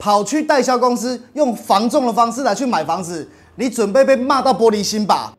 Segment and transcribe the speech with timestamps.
[0.00, 5.34] 跑去代销公司用房仲的方式来去买房子，你准备被骂到玻璃心吧？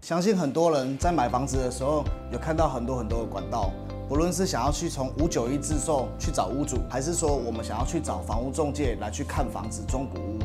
[0.00, 3.70] 相信很多人在买房子的时候有看到很多很多的管道，
[4.08, 10.38] 不论是想要去从五九一自售去找屋主，还是说我们想要去找房屋中介来去看房子中古屋，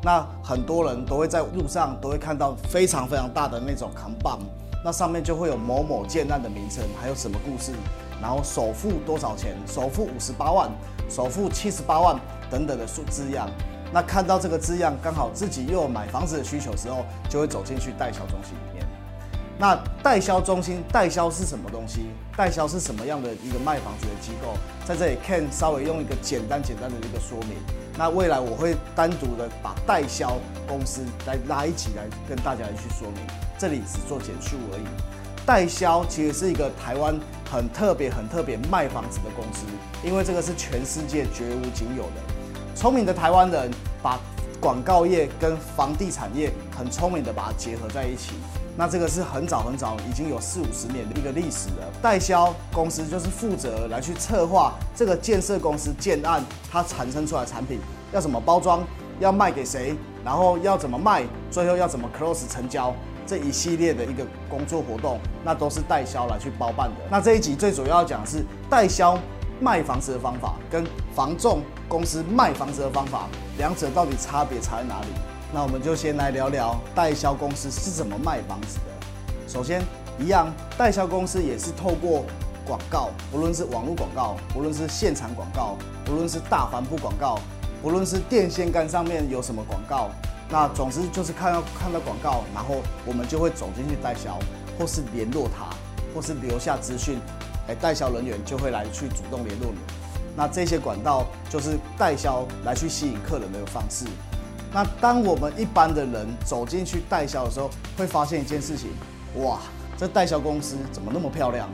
[0.00, 4.38] 那很多人都会在路上都会看到非常非常大的那种扛棒，
[4.84, 7.72] 那上面就会有某某建案的名称，还有什么故事，
[8.20, 10.70] 然后首付多少钱，首付五十八万，
[11.08, 12.18] 首付七十八万
[12.50, 13.48] 等等的数字样。
[13.92, 18.86] 那看到这个字样，刚好自己又有买房子的需求时候，就会走进去代销中心里面。
[19.58, 22.06] 那代销中心，代销是什么东西？
[22.36, 24.54] 代销是什么样的一个卖房子的机构？
[24.84, 27.56] 在这里，Ken 稍微用一个简单简单的一个说明。
[27.96, 33.22] 那未来我会单独的把代销公司来拉一起来跟大家来去说明，
[33.58, 34.82] 这里只做简述而已。
[35.44, 37.14] 代销其实是一个台湾
[37.50, 39.66] 很特别、很特别卖房子的公司，
[40.02, 42.74] 因为这个是全世界绝无仅有的。
[42.74, 43.70] 聪明的台湾人
[44.02, 44.18] 把
[44.60, 48.32] 广告业跟房地产业很聪明的把它结合在一起。
[48.76, 51.92] 那这个是很早很早，已经有四五十年的一个历史了。
[52.00, 57.78] 代销公司就是负责来去策划这个建设公司建案，它产生出来产品
[58.12, 58.82] 要怎么包装，
[59.20, 62.94] 要卖给谁，然后要怎么卖，最后要怎么 close 成交，
[63.26, 66.96] 这一系列的一个工作活动，那都是代销来去包办的。
[67.10, 69.18] 那这一集最主要讲是代销
[69.60, 70.82] 卖房子的方法，跟
[71.14, 73.28] 房仲公司卖房子的方法，
[73.58, 75.08] 两者到底差别差在哪里？
[75.54, 79.46] 那我们就先来聊聊代销公司是怎么卖房子的。
[79.46, 79.82] 首先，
[80.18, 82.24] 一样，代销公司也是透过
[82.66, 85.76] 广告，不论是网络广告，不论是现场广告，
[86.06, 87.38] 不论是大帆布广告，
[87.82, 90.08] 不论是电线杆上面有什么广告，
[90.48, 94.38] 那总之就是看到看到广告，然后我们就会走进去代销，
[94.78, 95.66] 或是联络他，
[96.14, 97.18] 或是留下资讯，
[97.68, 99.78] 哎，代销人员就会来去主动联络你。
[100.34, 104.06] 那这些管道就是代销来去吸引客人的方式。
[104.74, 108.88] 那当我们一般的人走进去代销的时候，会发现一件事情，
[109.42, 109.58] 哇，
[109.98, 111.68] 这代销公司怎么那么漂亮？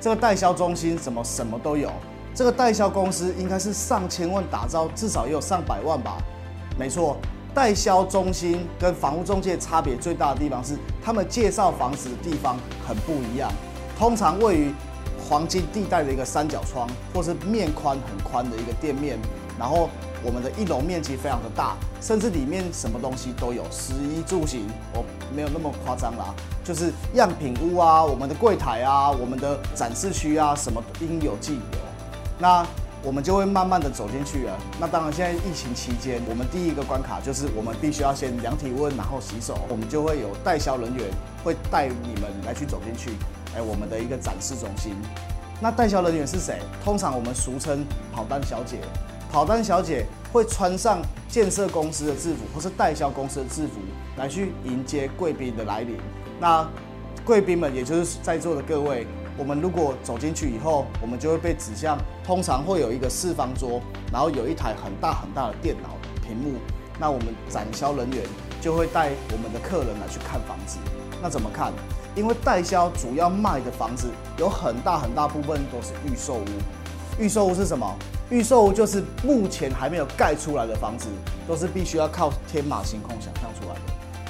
[0.00, 1.88] 这个代销中心怎么什么都有？
[2.34, 6.18] 这个代销公司应该是上千万打造，至少也有上百万吧？
[6.76, 7.18] 没错，
[7.54, 13.48] 代销中心跟房屋中介差别最大的地方是，他们介绍房子的地方很不一样，
[13.96, 14.72] 通常位于
[15.28, 19.16] 黄金地带的一个三角窗，或是面宽很宽的一个店面，
[19.56, 19.88] 然后。
[20.22, 25.04] 我们的一楼面积非常的大，甚至里面什么东西都有，食衣住行，我
[25.34, 31.78] 没有那么夸张啦，就是样品屋啊，我们的柜台啊，我们的展示区啊，什么应有尽有。
[32.38, 32.66] 那
[33.02, 34.58] 我们就会慢慢的走进去了。
[34.78, 39.58] 那当然，现在疫情期间，我们第一个关卡就是我们必须要先量体温，然后洗手。
[39.70, 41.06] 我们就会有代销人员
[41.42, 43.12] 会带你们来去走进去，
[43.56, 44.94] 哎，我们的一个展示中心。
[45.62, 46.60] 那代销人员是谁？
[46.84, 48.78] 通常我们俗称跑单小姐。
[49.30, 53.74] 跑单小姐会穿上建设公司的制服，或是代销公司的制服，
[54.16, 55.96] 来去迎接贵宾的来临。
[56.40, 56.68] 那
[57.24, 59.06] 贵宾们，也就是在座的各位，
[59.38, 63.80] 我们如果走进去以后，我们就会被指向，通常会有一个四方桌，
[64.12, 65.90] 然后有一台很大很大的电脑
[66.26, 66.58] 屏幕。
[66.98, 68.24] 那我们展销人员
[68.60, 70.78] 就会带我们的客人来去看房子。
[71.22, 71.72] 那怎么看？
[72.16, 76.44] 因为代销主要卖的房子有很大很大部分都是预售屋。
[77.16, 77.96] 预售屋是什么？
[78.30, 81.08] 预售就是目前还没有盖出来的房子，
[81.48, 83.80] 都是必须要靠天马行空想象出来的。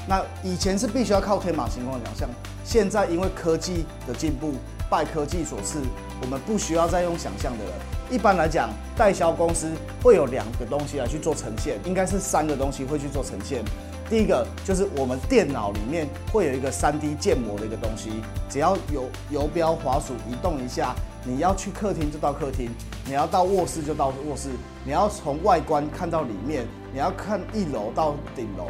[0.08, 2.28] 那以前是必须要靠天马行空想象，
[2.64, 4.54] 现在因为科技的进步，
[4.88, 5.80] 拜科技所赐，
[6.22, 7.72] 我们不需要再用想象的了。
[8.10, 9.70] 一般来讲，代销公司
[10.02, 13.62] 会有两个东西来去做呈现，应该是三个东西会去做呈现。
[14.10, 18.10] 第一个就是我们电脑里面会有一个 3D 建模的一个东西，
[18.48, 20.94] 只要有游标滑鼠移动一下。
[21.22, 22.70] 你要去客厅就到客厅，
[23.04, 24.48] 你要到卧室就到卧室，
[24.86, 28.68] 你要从外观看到里面，你要看一楼到顶楼，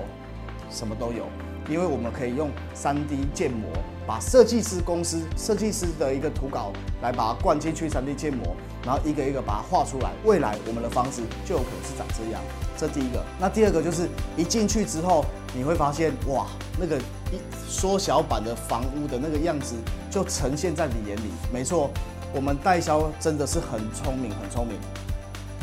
[0.69, 1.27] 什么都有，
[1.69, 3.69] 因为我们可以用 3D 建模，
[4.11, 12.43] 把设计师公司设计师的一个图稿来把它灌进去 3D 建模，然后一个一个把它画出来，未来我们的房子就有可能是长这样。
[12.77, 15.25] 这第一个，那第二个就是一进去之后，
[15.55, 19.77] 你会发现哇，那个一缩小版的房屋的那个样子
[20.11, 21.89] 就呈现在你眼里，没错。
[22.35, 24.77] 我们代销真的是很聪明，很聪明。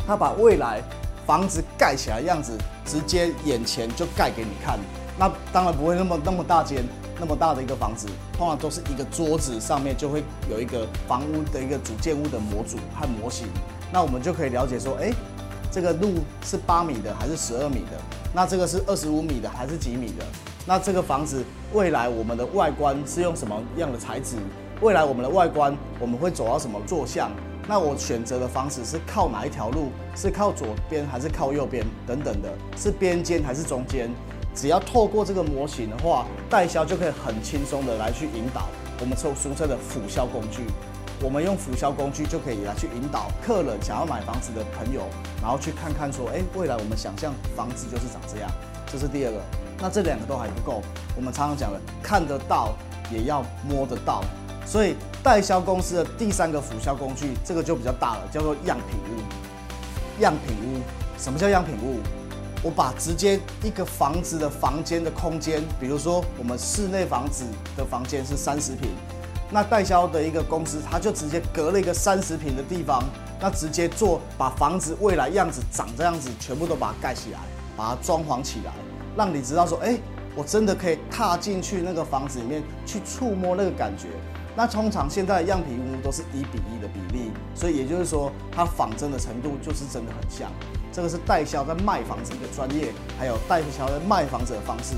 [0.06, 0.82] 他把未来
[1.26, 2.56] 房子盖起来的样子，
[2.86, 4.78] 直接眼前就盖给你看。
[5.18, 6.82] 那当然不会那么那么大间，
[7.20, 8.06] 那么大的一个房子，
[8.36, 13.46] 通常都是一个桌子上面就会有一个房屋的一个主建物的模组和模型。
[13.92, 15.12] 那我们就可以了解说，哎，
[15.70, 17.98] 这个路是八米的还是十二米的？
[18.32, 20.24] 那这个是二十五米的还是几米的？
[20.66, 21.42] 那这个房子
[21.72, 24.36] 未来我们的外观是用什么样的材质？
[24.80, 27.30] 未来我们的外观我们会走到什么坐向？
[27.66, 29.90] 那我选择的房子是靠哪一条路？
[30.14, 31.84] 是靠左边还是靠右边？
[32.06, 34.10] 等等的，是边间还是中间？
[34.58, 38.66] 只要透过这个模型的话，代销就可以很轻松的来去引导
[39.00, 40.62] 我们称俗称的辅销工具。
[41.22, 45.02] 我们用辅销工具就可以来去引导客人想要买房子的朋友，
[45.40, 48.50] 然后去看看说，哎，未来我们想象房子就是长这样。
[48.90, 49.38] 这是第二个。
[49.80, 50.82] 那这两个都还不够，
[51.14, 52.74] 我们常常讲的，看得到
[53.12, 54.24] 也要摸得到。
[54.66, 60.20] 所以代销公司的第三个辅销工具，这个就比较大了，叫做样品屋。
[60.20, 60.80] 样品屋，
[61.16, 62.00] 什么叫样品屋？
[62.62, 67.44] 我把直接一个房子的房间的空间，比如说我们室内房子
[67.76, 68.90] 的房间是三十平，
[69.50, 73.04] 那代销的一个公司，他就直接隔了一个三十平的地方，
[73.40, 77.38] 那直接做把房子未来样子长这样子，全部都把它盖起来，
[77.76, 78.72] 把它装潢起来，
[79.16, 79.96] 让你知道说，哎，
[80.34, 84.08] 我真的可以踏进去那个房子里面去触摸那个感觉。
[84.58, 90.50] 那通常现在的样品屋都是一比一的比例，所以也就是说，它仿真的程度就是真的很像。
[90.92, 94.96] 这个是代销在卖房子一个专业，还有代销在卖房子的方式。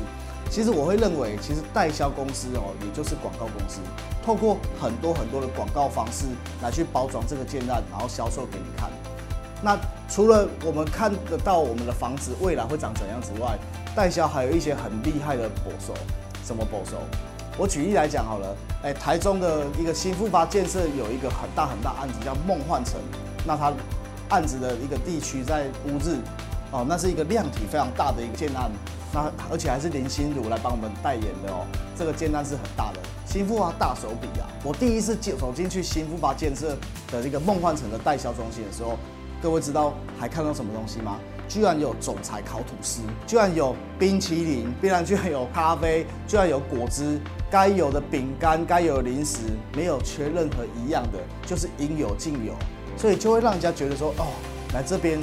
[0.48, 3.80] 其实我会认为，其实代销公司哦，也就是广告公司，
[4.24, 6.24] 透过很多很多的广告方式
[6.62, 8.88] 来去包装这个建案，然后销售给你看。
[9.62, 9.78] 那
[10.08, 13.58] 除了我们看得到我们的房子未来会长怎样之外，
[13.94, 15.92] 代销还有一些很厉害的保守，
[16.42, 16.96] 什么保守？
[17.58, 22.94] 我举例来讲好了，哎，台中的一个新复发建设有一个很大很大案子叫梦幻城，
[23.47, 23.73] 那它
[24.31, 26.17] 案子的一个地区在乌日，
[26.70, 28.70] 哦，那是一个量体非常大的一个建案，
[29.12, 31.67] 那而且还是林心如来帮我们代言的哦，
[31.99, 34.49] 这个建案是很大的，新复发大手笔啊！
[34.64, 36.76] 我第一次进走进去新复发建设
[37.11, 38.96] 的这个梦幻城的代销中心的时候，
[39.43, 41.19] 各位知道还看到什么东西吗？
[41.49, 47.20] 居然有总裁烤吐司，居然有冰淇淋，居然居然有咖啡，居然有果汁，
[47.50, 49.38] 该有的饼干，该有的零食，
[49.75, 52.55] 没有缺任何一样的，就是应有尽有，
[52.97, 54.26] 所以就会让人家觉得说，哦，
[54.73, 55.19] 来这边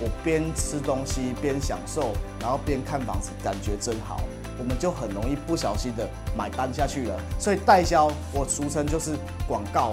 [0.00, 4.20] 我边吃东西边享受，然后边看房子，感觉真好，
[4.58, 7.18] 我们就很容易不小心的买单下去了。
[7.36, 9.16] 所以代销，我俗称就是
[9.48, 9.92] 广告，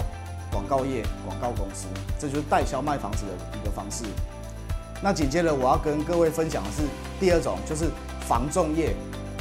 [0.52, 1.86] 广告业，广告公司，
[2.20, 4.04] 这就是代销卖房子的一个方式。
[5.02, 6.82] 那紧接着我要跟各位分享的是
[7.18, 7.90] 第二种，就是
[8.28, 8.94] 房仲业。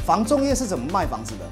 [0.04, 1.46] 房仲业是怎么卖房子的？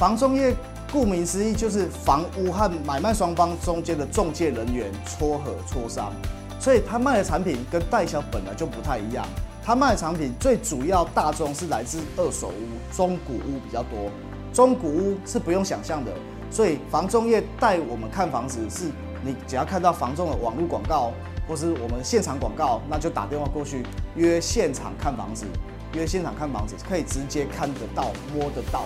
[0.00, 0.56] 房中业
[0.90, 6.10] 顾名思义就是房屋和买卖双方中间的中介人员撮合磋商，
[6.58, 9.26] 所以他卖的产品跟代销本来就不太一样。
[9.62, 14.10] 他卖的产品最主要大众是来自二手屋、中古屋比较多。
[14.54, 16.10] 中古屋是不用想象的，
[16.50, 18.86] 所以房中业带我们看房子，是
[19.22, 21.12] 你只要看到房仲的网络广告。
[21.46, 25.44] 或是我们现场广告，那就打电话过去约现场看房子，
[25.94, 28.84] 约现场看房子可以直接看得到、摸得到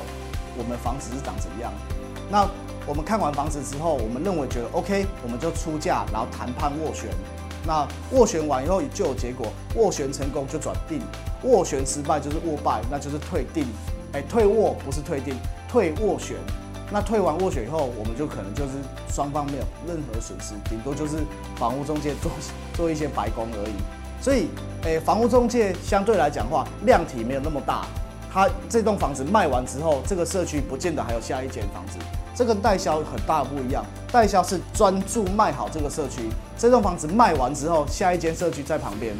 [0.56, 1.72] 我们房子是长怎样。
[2.30, 2.48] 那
[2.86, 7.08] 我们看完房子之后，我们认为觉得 OK，我们就出价，然后谈判斡旋。
[7.66, 11.00] 那斡旋完以后就有结果，斡旋成功就转定，
[11.42, 13.66] 斡旋失败就是斡败，那就是退定。
[14.12, 15.34] 哎，退斡不是退定，
[15.68, 16.36] 退斡旋。
[16.92, 18.72] 那退完斡旋以后，我们就可能就是
[19.08, 21.16] 双方没有任何损失，顶多就是
[21.56, 22.30] 房屋中介做
[22.74, 23.74] 做一些白工而已。
[24.22, 24.48] 所以，
[24.82, 27.86] 诶，房屋中介相对来讲话量体没有那么大。
[28.34, 31.98] 他这栋房子卖完之后，这个社区不见得还有下一间房子。
[32.34, 39.14] 这跟代销很大不一样，代销是专注卖好这个社区，这栋房子卖完之后，下一间社区在旁边，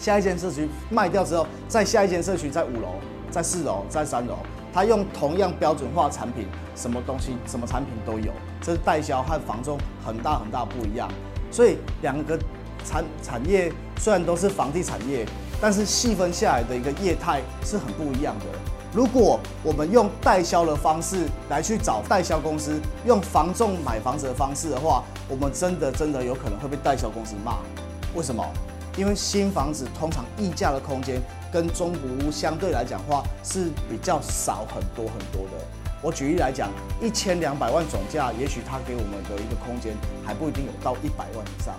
[0.00, 2.96] 下一间社区卖掉之后，在下一间社区在五楼，
[3.30, 4.38] 在四楼，在三楼。
[4.74, 11.08] 他用同样标准化产品，什么东西、什么产品都有，这是代销和房中很大很大不一样。
[11.52, 12.36] 所以两个
[12.84, 15.24] 产产业虽然都是房地产业，
[15.60, 18.44] 但是细分下来的一个业态是很不一样的。
[18.92, 27.58] 如果我们用代销的方式来去找代销公司，用房仲买房子的方式的话，我们真的真的有可能会被代销公司骂。
[28.14, 28.42] 为什么？
[28.96, 31.20] 因为新房子通常溢价的空间
[31.52, 35.64] 跟中古屋相对来讲话是比较少很多很多的。
[36.00, 36.70] 我举例来讲，
[37.02, 39.94] 一千两百万总价，也许它给我们的一个空间
[40.24, 41.74] 还不一定有到一百万以上，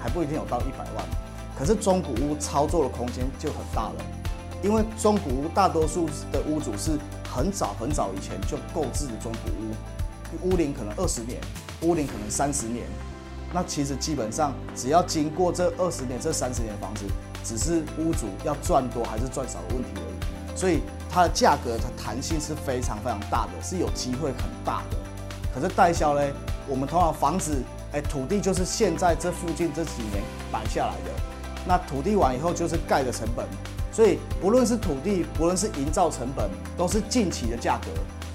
[0.00, 1.04] 还不一定有到一百万。
[1.60, 3.96] 可是中古屋操作的空间就很大了，
[4.62, 11.38] 因为中古屋大多数的屋主是很早很早以前就购置的中古屋，屋龄可能二十年，
[11.82, 12.86] 屋龄可能三十年。
[13.52, 17.04] 那其实基本上，只要经过这二十年、这三十年房子，
[17.44, 20.56] 只是屋主要赚多还是赚少的问题而已。
[20.56, 24.96] 所以它的价格它弹性是非常非常大的，是有机会很大的。
[25.54, 26.22] 可是代销呢，
[26.66, 27.62] 我们通常房子，
[27.92, 31.10] 哎，土地就是现在这附近这几年买下来的，
[31.66, 33.46] 那土地完以后就是盖的成本，
[33.92, 37.88] 所以不论是土地，不论是营造成本，都是近期的价格。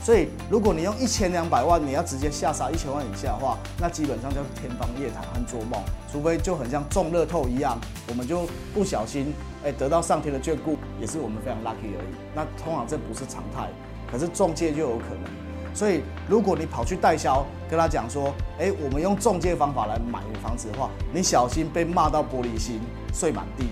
[0.04, 5.82] 所以如果你用一千两百万，你要直接下杀一千万以下的话，那基本上就是天方夜谭和做梦。
[6.12, 7.76] 除非就很像中乐透一样，
[8.08, 12.16] 我们就不小心哎得到上天的眷顾，也是我们非常 lucky 而已。
[12.36, 13.68] 那通常这不是常态，
[14.12, 15.24] 可是中介就有可能。
[15.76, 22.80] 所以如果你跑去代销，跟他讲说，哎，我们用中介方法来买房子的话，你小心被骂到玻璃心
[23.14, 23.66] 碎满地。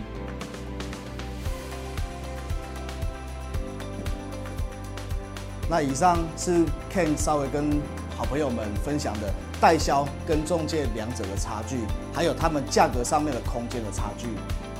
[5.70, 7.82] 那以上是 Ken 稍微跟
[8.18, 11.78] 好朋友们分享的代销跟中介两者的差距，
[12.14, 14.28] 还有他们价格上面的空间的差距。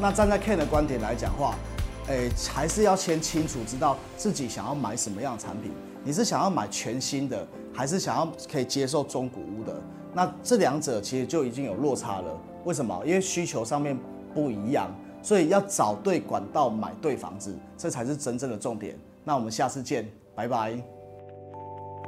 [0.02, 1.56] 那站在 Ken 的观点来讲话，
[2.08, 5.72] 诶，还是要先清楚知道自己想要买什么样的产品。
[6.04, 9.74] 你是想要买全新的，还是想要可以接受中古屋的？
[10.14, 12.38] 那这两者其实就已经有落差了。
[12.66, 13.02] 为什么？
[13.06, 13.98] 因为需求上面
[14.34, 18.98] 不一样，所以要找对管道买对房子，这才是真正的重点。
[19.24, 20.08] 那我们下次见。
[20.36, 20.72] 拜拜！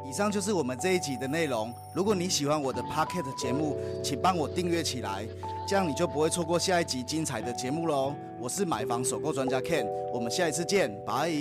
[0.03, 1.71] 以上就是我们这一集的内容。
[1.93, 5.27] 如果你喜欢我的 Pocket 节目，请帮我订阅起来，
[5.67, 8.15] 这样你就不会错过下一集精彩的节目喽。
[8.39, 11.31] 我是买房首购专家 Ken，我们下一次见，拜。